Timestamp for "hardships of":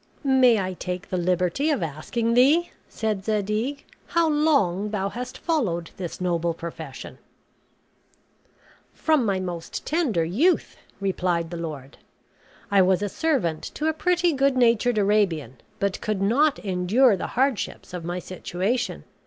17.37-18.03